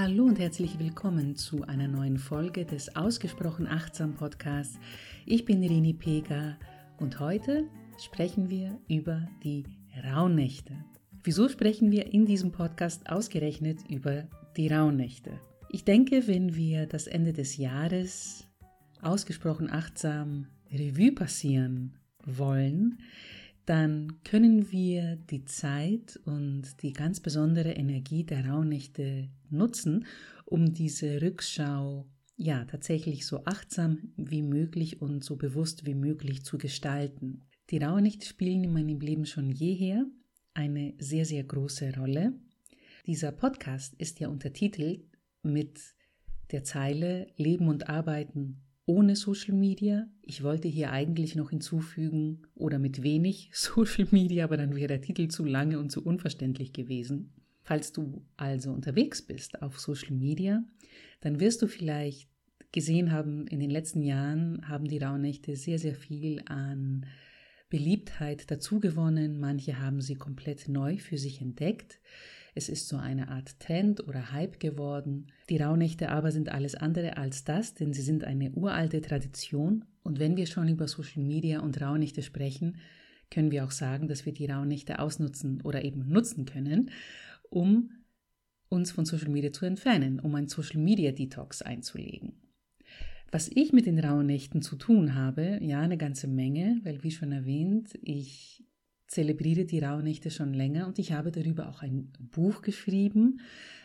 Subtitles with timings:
[0.00, 4.78] Hallo und herzlich willkommen zu einer neuen Folge des Ausgesprochen Achtsam Podcasts.
[5.26, 6.56] Ich bin Rini Pega
[6.98, 7.64] und heute
[8.00, 9.64] sprechen wir über die
[10.04, 10.72] Rauhnächte.
[11.24, 15.32] Wieso sprechen wir in diesem Podcast ausgerechnet über die Rauhnächte?
[15.68, 18.46] Ich denke, wenn wir das Ende des Jahres
[19.02, 23.00] ausgesprochen achtsam Revue passieren wollen,
[23.68, 30.06] dann können wir die Zeit und die ganz besondere Energie der Rauhnächte nutzen,
[30.46, 36.56] um diese Rückschau ja tatsächlich so achtsam wie möglich und so bewusst wie möglich zu
[36.56, 37.42] gestalten.
[37.68, 40.06] Die Rauhnächte spielen in meinem Leben schon jeher
[40.54, 42.32] eine sehr, sehr große Rolle.
[43.06, 45.04] Dieser Podcast ist ja untertitelt
[45.42, 45.78] mit
[46.52, 50.08] der Zeile Leben und Arbeiten ohne Social Media.
[50.22, 55.02] Ich wollte hier eigentlich noch hinzufügen oder mit wenig Social Media, aber dann wäre der
[55.02, 57.32] Titel zu lange und zu unverständlich gewesen.
[57.62, 60.64] Falls du also unterwegs bist auf Social Media,
[61.20, 62.30] dann wirst du vielleicht
[62.72, 67.04] gesehen haben, in den letzten Jahren haben die Rauhnächte sehr, sehr viel an
[67.68, 69.38] Beliebtheit dazugewonnen.
[69.38, 72.00] Manche haben sie komplett neu für sich entdeckt.
[72.58, 75.28] Es ist so eine Art Trend oder Hype geworden.
[75.48, 79.84] Die Rauhnächte aber sind alles andere als das, denn sie sind eine uralte Tradition.
[80.02, 82.78] Und wenn wir schon über Social Media und Rauhnächte sprechen,
[83.30, 86.90] können wir auch sagen, dass wir die Rauhnächte ausnutzen oder eben nutzen können,
[87.48, 87.90] um
[88.68, 92.32] uns von Social Media zu entfernen, um ein Social Media Detox einzulegen.
[93.30, 97.30] Was ich mit den Rauhnächten zu tun habe, ja, eine ganze Menge, weil wie schon
[97.30, 98.64] erwähnt, ich
[99.08, 103.40] zelebriere die Rauhnächte schon länger und ich habe darüber auch ein Buch geschrieben,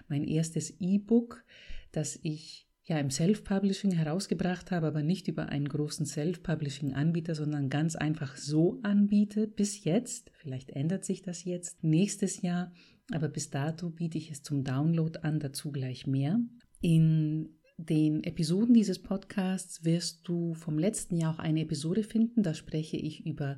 [0.08, 1.44] mein erstes E-Book,
[1.92, 7.96] das ich ja im Self-Publishing herausgebracht habe, aber nicht über einen großen Self-Publishing-Anbieter, sondern ganz
[7.96, 10.32] einfach so anbiete bis jetzt.
[10.36, 12.74] Vielleicht ändert sich das jetzt nächstes Jahr,
[13.12, 16.40] aber bis dato biete ich es zum Download an, dazu gleich mehr.
[16.82, 22.44] In den Episoden dieses Podcasts wirst du vom letzten Jahr auch eine Episode finden.
[22.44, 23.58] Da spreche ich über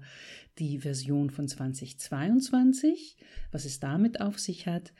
[0.57, 3.17] die Version von 2022,
[3.51, 4.93] was es damit auf sich hat.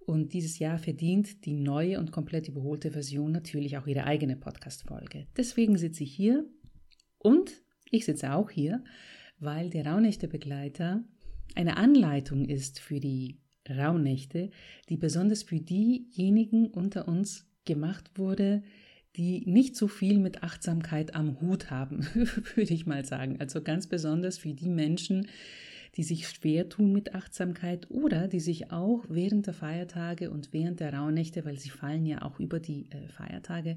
[0.00, 5.26] Und dieses Jahr verdient die neue und komplett überholte Version natürlich auch ihre eigene Podcast-Folge.
[5.36, 6.46] Deswegen sitze ich hier
[7.18, 8.84] und ich sitze auch hier,
[9.38, 11.04] weil der Rauhnächte-Begleiter
[11.54, 14.50] eine Anleitung ist für die Rauhnächte,
[14.88, 18.64] die besonders für diejenigen unter uns gemacht wurde,
[19.16, 22.06] die nicht so viel mit Achtsamkeit am Hut haben,
[22.54, 23.36] würde ich mal sagen.
[23.38, 25.28] Also ganz besonders für die Menschen,
[25.96, 30.80] die sich schwer tun mit Achtsamkeit oder die sich auch während der Feiertage und während
[30.80, 33.76] der Rauhnächte, weil sie fallen ja auch über die äh, Feiertage,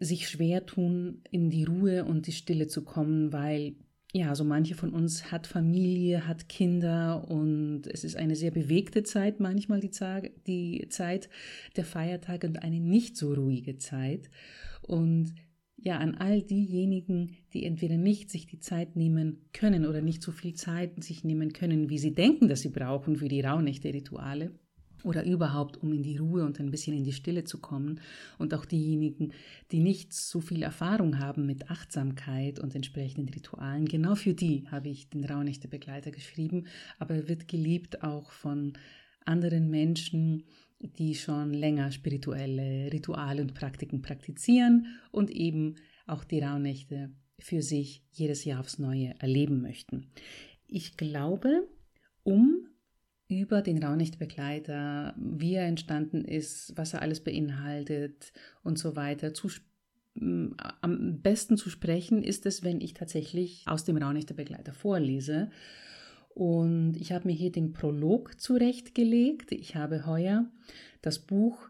[0.00, 3.74] sich schwer tun, in die Ruhe und die Stille zu kommen, weil
[4.16, 9.02] ja, so manche von uns hat Familie, hat Kinder und es ist eine sehr bewegte
[9.02, 11.28] Zeit, manchmal die, Zeit, die Zeit
[11.74, 14.30] der Feiertage und eine nicht so ruhige Zeit.
[14.82, 15.34] Und
[15.76, 20.30] ja, an all diejenigen, die entweder nicht sich die Zeit nehmen können oder nicht so
[20.30, 24.52] viel Zeit sich nehmen können, wie sie denken, dass sie brauchen für die Rauhnächte-Rituale,
[25.04, 28.00] oder überhaupt, um in die Ruhe und ein bisschen in die Stille zu kommen.
[28.38, 29.32] Und auch diejenigen,
[29.70, 34.88] die nicht so viel Erfahrung haben mit Achtsamkeit und entsprechenden Ritualen, genau für die habe
[34.88, 36.64] ich den Rauhnächte-Begleiter geschrieben,
[36.98, 38.72] aber er wird geliebt auch von
[39.24, 40.44] anderen Menschen,
[40.80, 45.76] die schon länger spirituelle Rituale und Praktiken praktizieren und eben
[46.06, 50.10] auch die Rauhnächte für sich jedes Jahr aufs Neue erleben möchten.
[50.66, 51.68] Ich glaube,
[52.22, 52.68] um
[53.28, 59.48] über den Raunicht-Begleiter, wie er entstanden ist, was er alles beinhaltet und so weiter zu
[60.16, 65.50] am besten zu sprechen ist es, wenn ich tatsächlich aus dem Raunichter-Begleiter vorlese.
[66.34, 69.52] Und ich habe mir hier den Prolog zurechtgelegt.
[69.52, 70.50] Ich habe heuer
[71.02, 71.68] das Buch,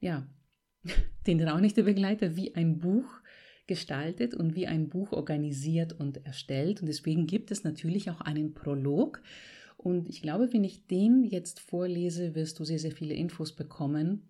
[0.00, 0.26] ja,
[1.26, 3.06] den Raunichter-Begleiter wie ein Buch
[3.66, 6.80] gestaltet und wie ein Buch organisiert und erstellt.
[6.80, 9.22] Und deswegen gibt es natürlich auch einen Prolog.
[9.86, 14.28] Und ich glaube, wenn ich den jetzt vorlese, wirst du sehr, sehr viele Infos bekommen.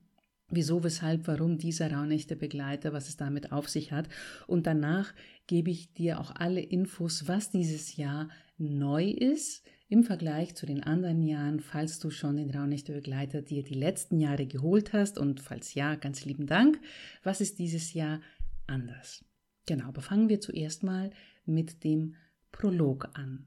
[0.50, 4.06] Wieso, weshalb, warum dieser raunechte Begleiter, was es damit auf sich hat.
[4.46, 5.14] Und danach
[5.46, 10.82] gebe ich dir auch alle Infos, was dieses Jahr neu ist im Vergleich zu den
[10.82, 15.16] anderen Jahren, falls du schon den raunechte Begleiter dir die letzten Jahre geholt hast.
[15.16, 16.78] Und falls ja, ganz lieben Dank.
[17.22, 18.20] Was ist dieses Jahr
[18.66, 19.24] anders?
[19.64, 21.12] Genau, aber fangen wir zuerst mal
[21.46, 22.14] mit dem
[22.52, 23.46] Prolog an.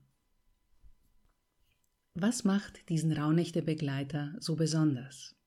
[2.21, 5.38] Was macht diesen Rauhnächte-Begleiter so besonders?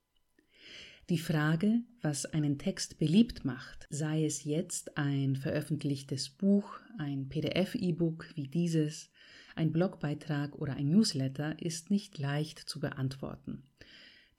[1.10, 8.30] Die Frage, was einen Text beliebt macht, sei es jetzt ein veröffentlichtes Buch, ein PDF-E-Book
[8.36, 9.10] wie dieses,
[9.54, 13.64] ein Blogbeitrag oder ein Newsletter, ist nicht leicht zu beantworten.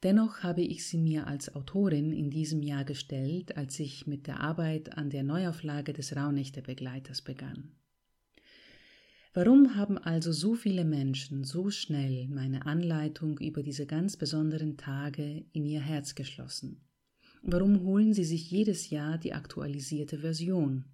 [0.02, 4.40] Dennoch habe ich sie mir als Autorin in diesem Jahr gestellt, als ich mit der
[4.40, 7.76] Arbeit an der Neuauflage des Rauhnächte-Begleiters begann.
[9.36, 15.44] Warum haben also so viele Menschen so schnell meine Anleitung über diese ganz besonderen Tage
[15.52, 16.80] in ihr Herz geschlossen?
[17.42, 20.84] Warum holen sie sich jedes Jahr die aktualisierte Version?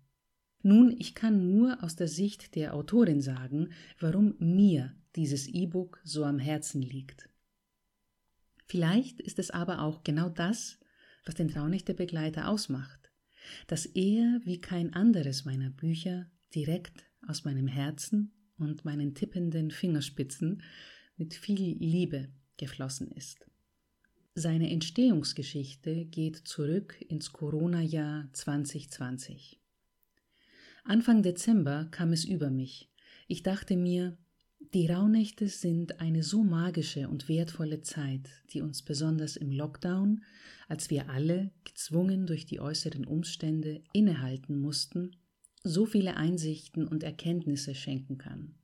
[0.62, 6.24] Nun, ich kann nur aus der Sicht der Autorin sagen, warum mir dieses E-Book so
[6.24, 7.28] am Herzen liegt.
[8.64, 10.78] Vielleicht ist es aber auch genau das,
[11.26, 13.12] was den Traunächte-Begleiter ausmacht,
[13.66, 20.62] dass er wie kein anderes meiner Bücher direkt aus meinem Herzen und meinen tippenden Fingerspitzen
[21.16, 23.46] mit viel Liebe geflossen ist.
[24.34, 29.60] Seine Entstehungsgeschichte geht zurück ins Corona-Jahr 2020.
[30.84, 32.90] Anfang Dezember kam es über mich.
[33.28, 34.16] Ich dachte mir,
[34.72, 40.22] die Rauhnächte sind eine so magische und wertvolle Zeit, die uns besonders im Lockdown,
[40.68, 45.16] als wir alle, gezwungen durch die äußeren Umstände, innehalten mussten,
[45.62, 48.54] so viele Einsichten und Erkenntnisse schenken kann.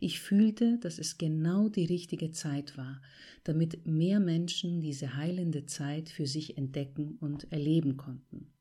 [0.00, 3.00] Ich fühlte, dass es genau die richtige Zeit war,
[3.42, 8.52] damit mehr Menschen diese heilende Zeit für sich entdecken und erleben konnten.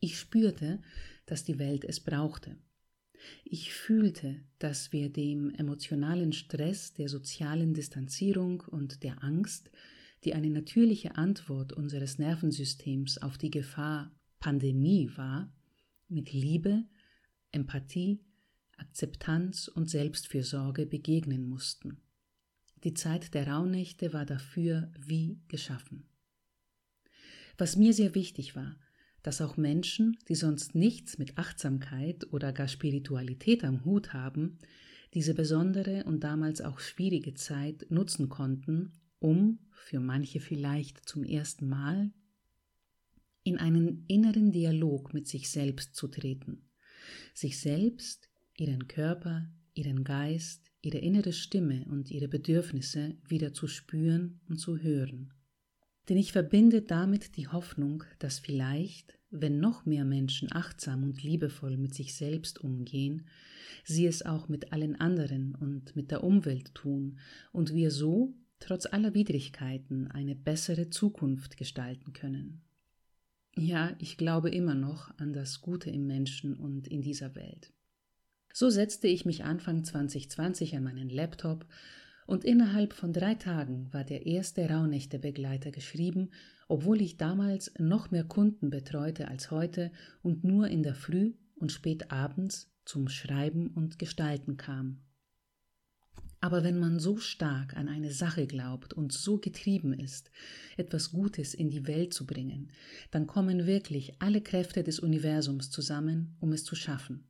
[0.00, 0.80] Ich spürte,
[1.26, 2.56] dass die Welt es brauchte.
[3.44, 9.70] Ich fühlte, dass wir dem emotionalen Stress der sozialen Distanzierung und der Angst,
[10.24, 15.52] die eine natürliche Antwort unseres Nervensystems auf die Gefahr Pandemie war,
[16.12, 16.84] mit Liebe,
[17.50, 18.20] Empathie,
[18.76, 22.00] Akzeptanz und Selbstfürsorge begegnen mussten.
[22.84, 26.08] Die Zeit der Rauhnächte war dafür wie geschaffen.
[27.58, 28.76] Was mir sehr wichtig war,
[29.22, 34.58] dass auch Menschen, die sonst nichts mit Achtsamkeit oder gar Spiritualität am Hut haben,
[35.14, 41.68] diese besondere und damals auch schwierige Zeit nutzen konnten, um, für manche vielleicht zum ersten
[41.68, 42.10] Mal,
[43.44, 46.68] in einen inneren Dialog mit sich selbst zu treten,
[47.34, 54.40] sich selbst, ihren Körper, ihren Geist, ihre innere Stimme und ihre Bedürfnisse wieder zu spüren
[54.48, 55.32] und zu hören.
[56.08, 61.76] Denn ich verbinde damit die Hoffnung, dass vielleicht, wenn noch mehr Menschen achtsam und liebevoll
[61.76, 63.26] mit sich selbst umgehen,
[63.84, 67.18] sie es auch mit allen anderen und mit der Umwelt tun
[67.52, 72.62] und wir so, trotz aller Widrigkeiten, eine bessere Zukunft gestalten können.
[73.56, 77.72] Ja, ich glaube immer noch an das Gute im Menschen und in dieser Welt.
[78.52, 81.66] So setzte ich mich Anfang 2020 an meinen Laptop
[82.26, 86.30] und innerhalb von drei Tagen war der erste Rauhnächte-Begleiter geschrieben,
[86.68, 89.90] obwohl ich damals noch mehr Kunden betreute als heute
[90.22, 95.00] und nur in der Früh und spät abends zum Schreiben und Gestalten kam.
[96.42, 100.32] Aber wenn man so stark an eine Sache glaubt und so getrieben ist,
[100.76, 102.72] etwas Gutes in die Welt zu bringen,
[103.12, 107.28] dann kommen wirklich alle Kräfte des Universums zusammen, um es zu schaffen.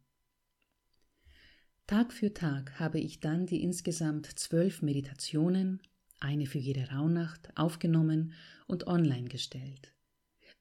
[1.86, 5.82] Tag für Tag habe ich dann die insgesamt zwölf Meditationen,
[6.18, 8.32] eine für jede Rauhnacht, aufgenommen
[8.66, 9.92] und online gestellt.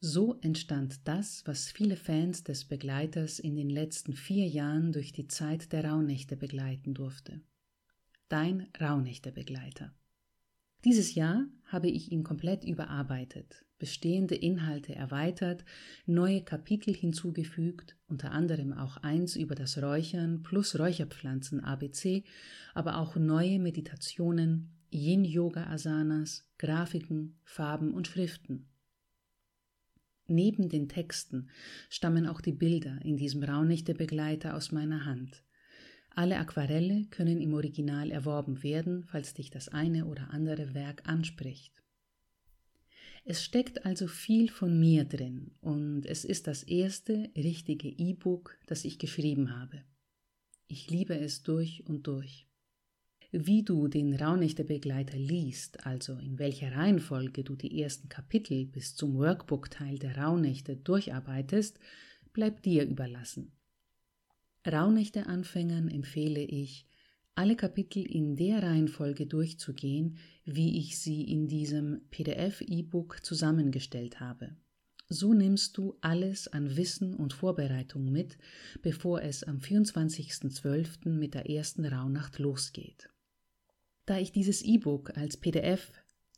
[0.01, 5.27] So entstand das, was viele Fans des Begleiters in den letzten vier Jahren durch die
[5.29, 7.39] Zeit der Rauhnächte begleiten durfte.
[8.31, 9.93] Dein Rauhnächte-Begleiter.
[10.85, 15.65] Dieses Jahr habe ich ihn komplett überarbeitet, bestehende Inhalte erweitert,
[16.05, 22.23] neue Kapitel hinzugefügt, unter anderem auch eins über das Räuchern plus Räucherpflanzen ABC,
[22.73, 28.69] aber auch neue Meditationen, Yin-Yoga-Asanas, Grafiken, Farben und Schriften.
[30.27, 31.49] Neben den Texten
[31.89, 35.43] stammen auch die Bilder in diesem Raunächte-Begleiter aus meiner Hand.
[36.13, 41.73] Alle Aquarelle können im Original erworben werden, falls dich das eine oder andere Werk anspricht.
[43.23, 48.83] Es steckt also viel von mir drin und es ist das erste richtige E-Book, das
[48.83, 49.83] ich geschrieben habe.
[50.67, 52.47] Ich liebe es durch und durch.
[53.31, 59.15] Wie du den Raunächte-Begleiter liest, also in welcher Reihenfolge du die ersten Kapitel bis zum
[59.15, 61.79] Workbook-Teil der Raunächte durcharbeitest,
[62.33, 63.53] bleibt dir überlassen.
[64.65, 66.85] Rauhnächte-Anfängern empfehle ich,
[67.35, 74.55] alle Kapitel in der Reihenfolge durchzugehen, wie ich sie in diesem PDF-E-Book zusammengestellt habe.
[75.07, 78.37] So nimmst du alles an Wissen und Vorbereitung mit,
[78.81, 81.09] bevor es am 24.12.
[81.09, 83.09] mit der ersten Rauhnacht losgeht.
[84.05, 85.91] Da ich dieses E-Book als PDF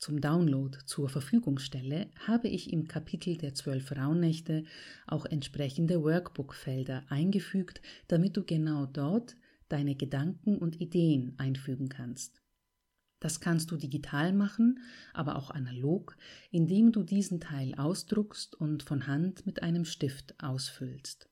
[0.03, 4.65] zum Download zur Verfügung stelle, habe ich im Kapitel der zwölf Rauhnächte
[5.07, 9.37] auch entsprechende Workbook-Felder eingefügt, damit du genau dort
[9.69, 12.41] deine Gedanken und Ideen einfügen kannst.
[13.21, 14.79] Das kannst du digital machen,
[15.13, 16.17] aber auch analog,
[16.51, 21.29] indem du diesen Teil ausdruckst und von Hand mit einem Stift ausfüllst.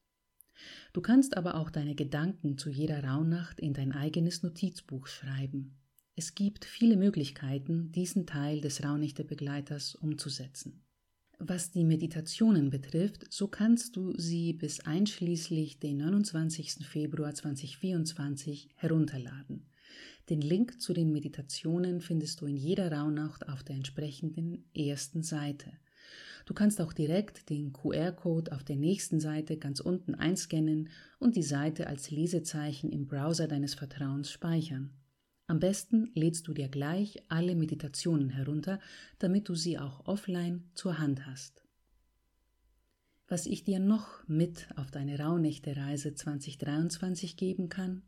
[0.94, 5.81] Du kannst aber auch deine Gedanken zu jeder Rauhnacht in dein eigenes Notizbuch schreiben.
[6.22, 10.86] Es gibt viele Möglichkeiten, diesen Teil des Rauhnächte-Begleiters umzusetzen.
[11.40, 16.86] Was die Meditationen betrifft, so kannst du sie bis einschließlich den 29.
[16.86, 19.66] Februar 2024 herunterladen.
[20.30, 25.72] Den Link zu den Meditationen findest du in jeder Rauhnacht auf der entsprechenden ersten Seite.
[26.46, 31.42] Du kannst auch direkt den QR-Code auf der nächsten Seite ganz unten einscannen und die
[31.42, 34.92] Seite als Lesezeichen im Browser deines Vertrauens speichern.
[35.52, 38.80] Am besten lädst du dir gleich alle Meditationen herunter,
[39.20, 41.66] damit du sie auch offline zur Hand hast.
[43.28, 48.04] Was ich dir noch mit auf deine Rauhnächte-Reise 2023 geben kann?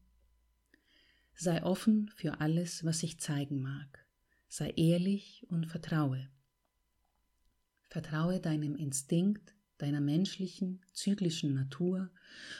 [1.35, 4.07] Sei offen für alles, was sich zeigen mag.
[4.47, 6.29] Sei ehrlich und vertraue.
[7.89, 12.09] Vertraue deinem Instinkt, deiner menschlichen, zyklischen Natur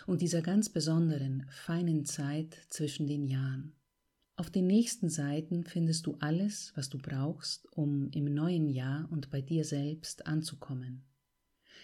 [0.07, 3.77] und dieser ganz besonderen, feinen Zeit zwischen den Jahren.
[4.35, 9.29] Auf den nächsten Seiten findest du alles, was du brauchst, um im neuen Jahr und
[9.29, 11.05] bei dir selbst anzukommen.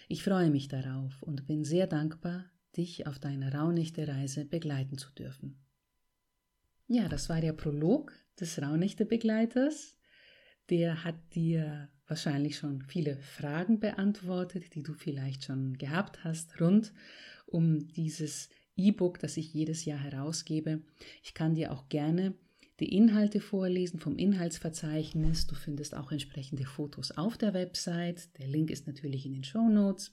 [0.08, 5.64] Ich freue mich darauf und bin sehr dankbar, dich auf deiner Rauhnächte-Reise begleiten zu dürfen.
[6.88, 9.96] Ja, das war der Prolog des Rauhnächte-Begleiters.
[10.70, 16.92] Der hat dir wahrscheinlich schon viele Fragen beantwortet, die du vielleicht schon gehabt hast, rund
[17.46, 20.82] um dieses E-Book, das ich jedes Jahr herausgebe.
[21.22, 22.34] Ich kann dir auch gerne
[22.80, 25.46] die Inhalte vorlesen vom Inhaltsverzeichnis.
[25.46, 28.36] Du findest auch entsprechende Fotos auf der Website.
[28.38, 30.12] Der Link ist natürlich in den Show Notes.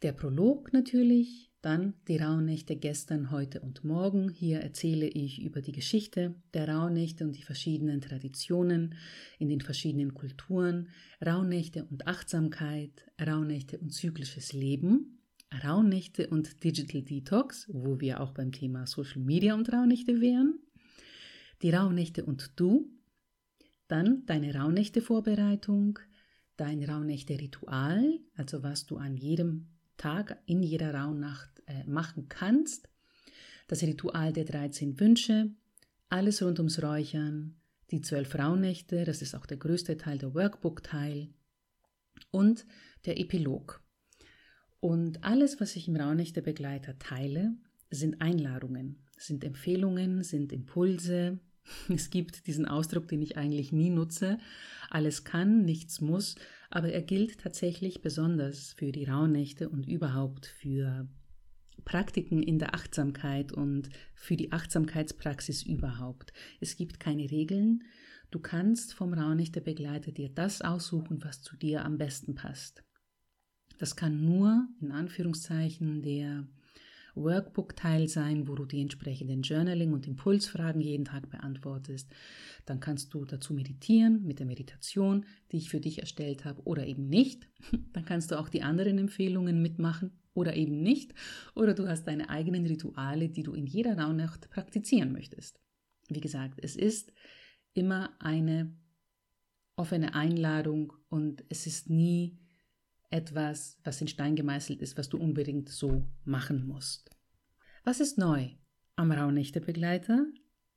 [0.00, 4.30] Der Prolog natürlich, dann die Rauhnächte gestern, heute und morgen.
[4.30, 8.96] Hier erzähle ich über die Geschichte der Rauhnächte und die verschiedenen Traditionen
[9.38, 10.88] in den verschiedenen Kulturen,
[11.24, 15.21] Rauhnächte und Achtsamkeit, Rauhnächte und zyklisches Leben,
[15.64, 20.58] Rauhnächte und Digital Detox, wo wir auch beim Thema Social Media und Rauhnächte wären,
[21.62, 22.90] die Rauhnächte und du,
[23.88, 25.98] dann deine Rauhnächte-Vorbereitung,
[26.56, 32.88] dein Rauhnächte-Ritual, also was du an jedem Tag in jeder Rauhnacht äh, machen kannst.
[33.68, 35.50] Das Ritual der 13 Wünsche,
[36.08, 41.28] alles rund ums Räuchern, die zwölf Rauhnächte, das ist auch der größte Teil der Workbook-Teil
[42.30, 42.66] und
[43.04, 43.81] der Epilog.
[44.82, 47.54] Und alles, was ich im Rauhnächte-Begleiter teile,
[47.90, 51.38] sind Einladungen, sind Empfehlungen, sind Impulse.
[51.88, 54.38] Es gibt diesen Ausdruck, den ich eigentlich nie nutze.
[54.90, 56.34] Alles kann, nichts muss
[56.72, 61.06] aber er gilt tatsächlich besonders für die Rauhnächte und überhaupt für
[61.84, 66.32] Praktiken in der Achtsamkeit und für die Achtsamkeitspraxis überhaupt.
[66.60, 67.84] Es gibt keine Regeln.
[68.30, 72.82] Du kannst vom Rauhnächte-Begleiter dir das aussuchen, was zu dir am besten passt.
[73.82, 76.46] Das kann nur in Anführungszeichen der
[77.16, 82.08] Workbook-Teil sein, wo du die entsprechenden Journaling- und Impulsfragen jeden Tag beantwortest.
[82.64, 86.86] Dann kannst du dazu meditieren mit der Meditation, die ich für dich erstellt habe, oder
[86.86, 87.48] eben nicht.
[87.92, 91.12] Dann kannst du auch die anderen Empfehlungen mitmachen oder eben nicht.
[91.56, 95.60] Oder du hast deine eigenen Rituale, die du in jeder Rauhnacht praktizieren möchtest.
[96.08, 97.12] Wie gesagt, es ist
[97.74, 98.76] immer eine
[99.74, 102.38] offene Einladung und es ist nie
[103.12, 107.10] etwas, was in Stein gemeißelt ist, was du unbedingt so machen musst.
[107.84, 108.50] Was ist neu
[108.96, 110.26] am Rauhnächte-Begleiter?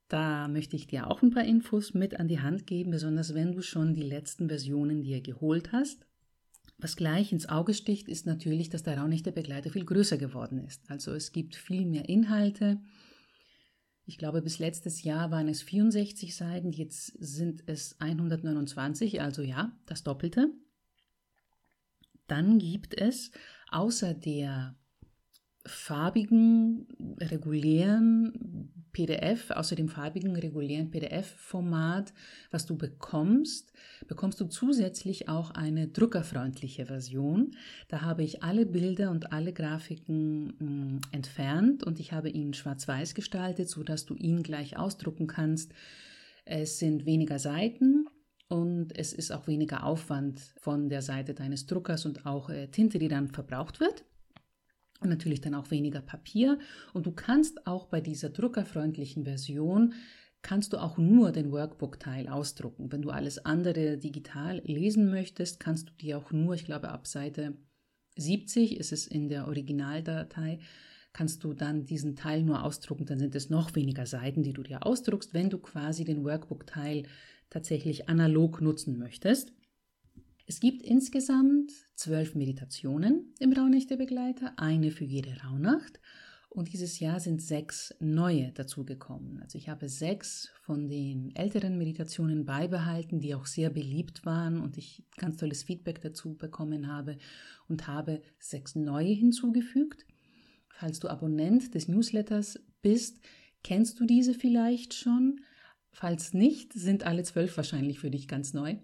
[0.08, 3.54] Da möchte ich dir auch ein paar Infos mit an die Hand geben, besonders wenn
[3.54, 6.06] du schon die letzten Versionen dir geholt hast.
[6.78, 10.90] Was gleich ins Auge sticht, ist natürlich, dass der Rauhnächte-Begleiter viel größer geworden ist.
[10.90, 12.82] Also es gibt viel mehr Inhalte.
[14.06, 19.76] Ich glaube, bis letztes Jahr waren es 64 Seiten, jetzt sind es 129, also ja,
[19.88, 20.54] das Doppelte.
[22.28, 23.32] Dann gibt es
[23.72, 24.76] außer der
[25.66, 26.88] farbigen,
[27.20, 32.14] regulären PDF, außer dem farbigen, regulären PDF-Format,
[32.52, 33.74] was du bekommst,
[34.08, 37.56] bekommst du zusätzlich auch eine druckerfreundliche Version.
[37.90, 42.54] Da habe ich alle Bilder und alle Grafiken mh, mm, entfernt und ich habe ihn
[42.54, 45.74] schwarz-weiß gestaltet, sodass du ihn gleich ausdrucken kannst.
[46.46, 48.05] Es sind weniger Seiten,
[48.48, 53.00] und es ist auch weniger Aufwand von der Seite deines Druckers und auch äh, Tinte,
[53.00, 54.06] die dann verbraucht wird.
[55.02, 56.58] Und natürlich dann auch weniger Papier.
[56.94, 59.94] Und du kannst auch bei dieser druckerfreundlichen Version
[60.42, 62.92] kannst du auch nur den Workbook-Teil ausdrucken.
[62.92, 67.08] Wenn du alles andere digital lesen möchtest, kannst du dir auch nur, ich glaube, ab
[67.08, 67.58] Seite
[68.16, 70.60] 70 ist es in der Originaldatei,
[71.14, 73.08] kannst du dann diesen Teil nur ausdrucken.
[73.08, 77.08] Dann sind es noch weniger Seiten, die du dir ausdruckst, wenn du quasi den Workbook-Teil
[77.56, 79.54] tatsächlich analog nutzen möchtest.
[80.46, 86.02] Es gibt insgesamt zwölf Meditationen im Rauhnächte-Begleiter, eine für jede Rauhnacht.
[86.50, 89.42] Und dieses Jahr sind sechs neue dazugekommen.
[89.42, 94.78] Also ich habe sechs von den älteren Meditationen beibehalten, die auch sehr beliebt waren und
[94.78, 97.18] ich ganz tolles Feedback dazu bekommen habe
[97.70, 100.06] und habe sechs neue hinzugefügt.
[100.68, 103.22] Falls du Abonnent des Newsletters bist,
[103.64, 105.40] kennst du diese vielleicht schon.
[105.96, 108.76] Falls nicht, sind alle zwölf wahrscheinlich für dich ganz neu.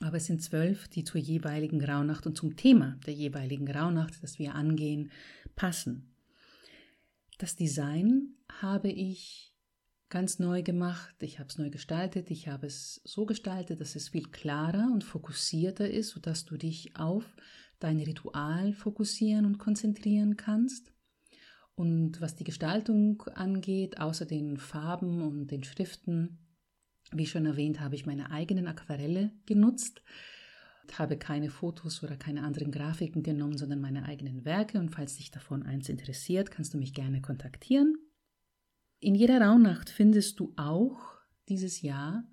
[0.00, 4.40] Aber es sind zwölf, die zur jeweiligen Rauhnacht und zum Thema der jeweiligen Rauhnacht, das
[4.40, 5.12] wir angehen,
[5.54, 6.12] passen.
[7.38, 9.54] Das Design habe ich
[10.08, 11.14] ganz neu gemacht.
[11.20, 12.32] Ich habe es neu gestaltet.
[12.32, 16.96] Ich habe es so gestaltet, dass es viel klarer und fokussierter ist, sodass du dich
[16.96, 17.36] auf
[17.78, 20.92] dein Ritual fokussieren und konzentrieren kannst.
[21.78, 26.38] Und was die Gestaltung angeht, außer den Farben und den Schriften,
[27.12, 30.02] wie schon erwähnt, habe ich meine eigenen Aquarelle genutzt,
[30.94, 34.80] habe keine Fotos oder keine anderen Grafiken genommen, sondern meine eigenen Werke.
[34.80, 37.96] Und falls dich davon eins interessiert, kannst du mich gerne kontaktieren.
[38.98, 40.98] In jeder Rauhnacht findest du auch
[41.48, 42.24] dieses Jahr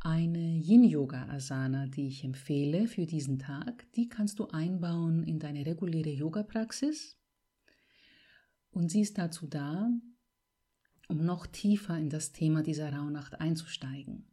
[0.00, 3.90] eine Yin-Yoga-Asana, die ich empfehle für diesen Tag.
[3.94, 7.16] Die kannst du einbauen in deine reguläre Yoga-Praxis.
[8.70, 9.90] Und sie ist dazu da,
[11.08, 14.30] um noch tiefer in das Thema dieser Rauhnacht einzusteigen.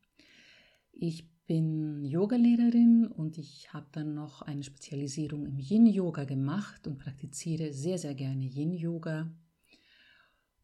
[0.91, 7.71] Ich bin Yogalehrerin und ich habe dann noch eine Spezialisierung im Yin-Yoga gemacht und praktiziere
[7.71, 9.33] sehr, sehr gerne Yin-Yoga.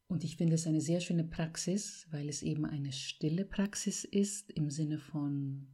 [0.08, 4.52] Und ich finde es eine sehr schöne Praxis, weil es eben eine stille Praxis ist
[4.52, 5.70] im Sinne von,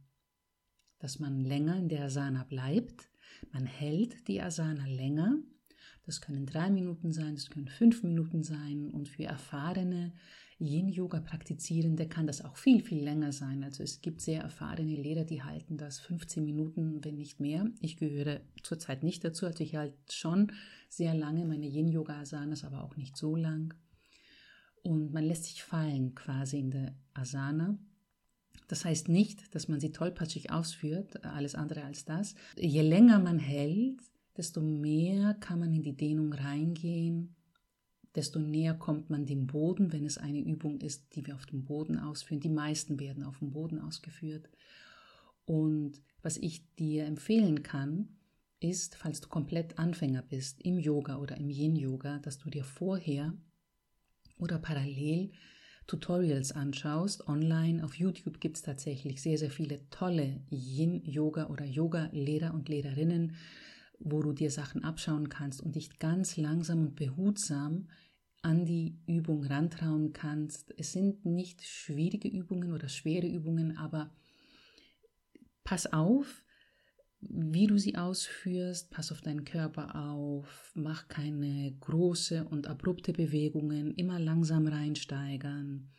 [0.98, 3.10] dass man länger in der Asana bleibt.
[3.52, 5.42] Man hält die Asana länger
[6.10, 10.12] das können drei Minuten sein, das können fünf Minuten sein und für erfahrene
[10.58, 13.62] Yin-Yoga-Praktizierende kann das auch viel, viel länger sein.
[13.62, 17.70] Also es gibt sehr erfahrene Lehrer, die halten das 15 Minuten, wenn nicht mehr.
[17.80, 20.50] Ich gehöre zurzeit nicht dazu, also ich halte schon
[20.88, 23.72] sehr lange meine Yin-Yoga-Asanas, aber auch nicht so lang.
[24.82, 27.78] Und man lässt sich fallen quasi in der Asana.
[28.66, 32.34] Das heißt nicht, dass man sie tollpatschig ausführt, alles andere als das.
[32.56, 34.00] Je länger man hält,
[34.40, 37.36] desto mehr kann man in die Dehnung reingehen,
[38.14, 41.66] desto näher kommt man dem Boden, wenn es eine Übung ist, die wir auf dem
[41.66, 42.40] Boden ausführen.
[42.40, 44.48] Die meisten werden auf dem Boden ausgeführt.
[45.44, 48.16] Und was ich dir empfehlen kann,
[48.60, 53.34] ist, falls du komplett Anfänger bist im Yoga oder im Yin-Yoga, dass du dir vorher
[54.38, 55.32] oder parallel
[55.86, 57.28] Tutorials anschaust.
[57.28, 63.36] Online auf YouTube gibt es tatsächlich sehr, sehr viele tolle Yin-Yoga oder Yoga-Lehrer und Lehrerinnen,
[64.00, 67.88] wo du dir Sachen abschauen kannst und dich ganz langsam und behutsam
[68.42, 70.74] an die Übung rantrauen kannst.
[70.78, 74.10] Es sind nicht schwierige Übungen oder schwere Übungen, aber
[75.62, 76.44] pass auf,
[77.20, 83.94] wie du sie ausführst, pass auf deinen Körper auf, mach keine große und abrupte Bewegungen,
[83.94, 85.90] immer langsam reinsteigern.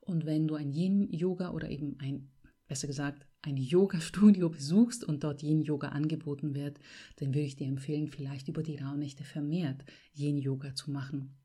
[0.00, 2.30] Und wenn du ein Yin-Yoga oder eben ein,
[2.68, 6.78] besser gesagt, ein Yoga-Studio besuchst und dort Yin-Yoga angeboten wird,
[7.16, 11.36] dann würde ich dir empfehlen, vielleicht über die Rauhnächte vermehrt Yin-Yoga zu machen,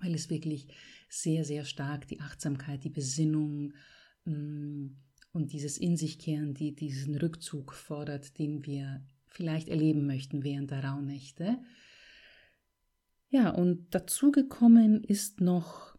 [0.00, 0.68] weil es wirklich
[1.08, 3.72] sehr, sehr stark die Achtsamkeit, die Besinnung
[4.24, 4.86] mm,
[5.32, 10.70] und dieses In sich kehren, die diesen Rückzug fordert, den wir vielleicht erleben möchten während
[10.72, 11.58] der Rauhnächte.
[13.28, 15.96] Ja, und dazu gekommen ist noch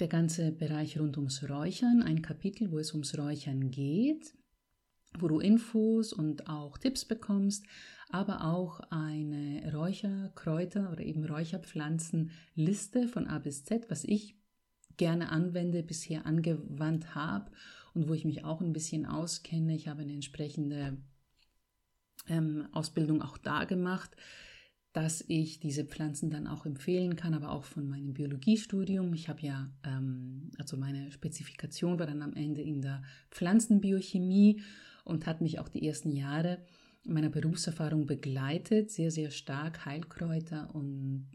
[0.00, 4.36] der ganze Bereich rund ums Räuchern, ein Kapitel, wo es ums Räuchern geht
[5.20, 7.64] wo du Infos und auch Tipps bekommst,
[8.08, 14.36] aber auch eine Räucherkräuter oder eben Räucherpflanzenliste von A bis Z, was ich
[14.96, 17.50] gerne anwende, bisher angewandt habe
[17.94, 19.74] und wo ich mich auch ein bisschen auskenne.
[19.74, 20.98] Ich habe eine entsprechende
[22.28, 24.16] ähm, Ausbildung auch da gemacht,
[24.92, 29.12] dass ich diese Pflanzen dann auch empfehlen kann, aber auch von meinem Biologiestudium.
[29.12, 34.62] Ich habe ja, ähm, also meine Spezifikation war dann am Ende in der Pflanzenbiochemie
[35.06, 36.58] und hat mich auch die ersten Jahre
[37.04, 41.28] meiner Berufserfahrung begleitet, sehr, sehr stark Heilkräuter und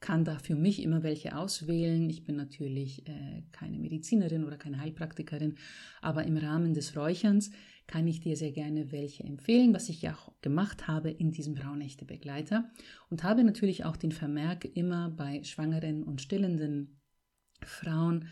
[0.00, 2.08] kann da für mich immer welche auswählen.
[2.08, 5.56] Ich bin natürlich äh, keine Medizinerin oder keine Heilpraktikerin,
[6.00, 7.50] aber im Rahmen des Räucherns
[7.86, 11.56] kann ich dir sehr gerne welche empfehlen, was ich ja auch gemacht habe in diesem
[11.56, 12.70] Rauhnächte Begleiter
[13.10, 17.00] und habe natürlich auch den Vermerk immer bei schwangeren und stillenden
[17.62, 18.28] Frauen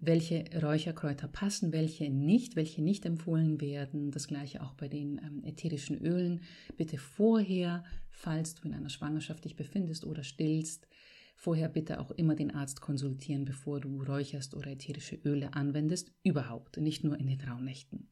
[0.00, 4.10] welche Räucherkräuter passen, welche nicht, welche nicht empfohlen werden.
[4.10, 6.42] Das gleiche auch bei den ähm, ätherischen Ölen.
[6.76, 10.86] Bitte vorher, falls du in einer Schwangerschaft dich befindest oder stillst,
[11.34, 16.12] vorher bitte auch immer den Arzt konsultieren, bevor du räucherst oder ätherische Öle anwendest.
[16.22, 18.08] Überhaupt, nicht nur in den Rauhnächten.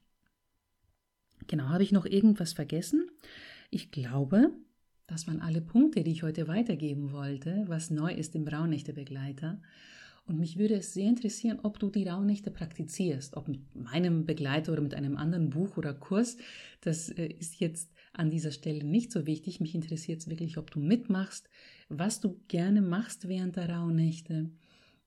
[1.47, 3.09] Genau, habe ich noch irgendwas vergessen?
[3.71, 4.51] Ich glaube,
[5.07, 9.61] das waren alle Punkte, die ich heute weitergeben wollte, was neu ist im Rauhnächte-Begleiter.
[10.27, 14.73] Und mich würde es sehr interessieren, ob du die Rauhnächte praktizierst, ob mit meinem Begleiter
[14.73, 16.37] oder mit einem anderen Buch oder Kurs.
[16.81, 19.61] Das äh, ist jetzt an dieser Stelle nicht so wichtig.
[19.61, 21.49] Mich interessiert es wirklich, ob du mitmachst,
[21.89, 24.51] was du gerne machst während der Rauhnächte.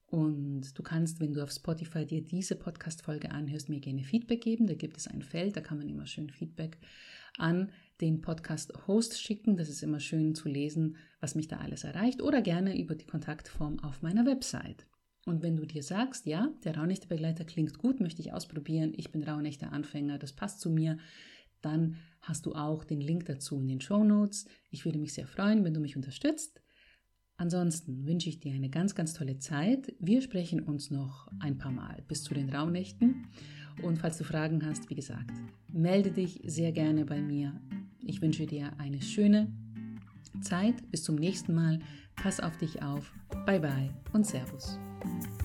[0.06, 4.66] Und du kannst, wenn du auf Spotify dir diese Podcast-Folge anhörst, mir gerne Feedback geben.
[4.66, 6.78] Da gibt es ein Feld, da kann man immer schön Feedback
[7.36, 9.56] an den Podcast-Host schicken.
[9.56, 12.22] Das ist immer schön zu lesen, was mich da alles erreicht.
[12.22, 14.86] Oder gerne über die Kontaktform auf meiner Website.
[15.26, 19.22] Und wenn du dir sagst, ja, der Rauhnächte-Begleiter klingt gut, möchte ich ausprobieren, ich bin
[19.22, 20.98] Rauhnächte-Anfänger, das passt zu mir,
[21.60, 24.46] dann hast du auch den Link dazu in den Show Notes.
[24.70, 26.62] Ich würde mich sehr freuen, wenn du mich unterstützt.
[27.36, 29.94] Ansonsten wünsche ich dir eine ganz, ganz tolle Zeit.
[29.98, 33.28] Wir sprechen uns noch ein paar Mal bis zu den Rauhnächten.
[33.82, 35.32] Und falls du Fragen hast, wie gesagt,
[35.72, 37.58] melde dich sehr gerne bei mir.
[38.00, 39.50] Ich wünsche dir eine schöne
[40.42, 40.90] Zeit.
[40.90, 41.80] Bis zum nächsten Mal.
[42.16, 43.10] Pass auf dich auf.
[43.46, 44.78] Bye bye und Servus.
[45.02, 45.39] Bye.